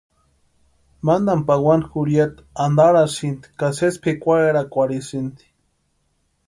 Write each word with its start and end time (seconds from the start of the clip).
Mantani 1.09 1.43
pawani 1.47 1.87
jurhiata 1.91 2.43
antarasïnti 2.65 3.47
ka 3.59 3.67
sési 3.77 3.99
pʼikwarherakwarhisïnti. 4.03 5.43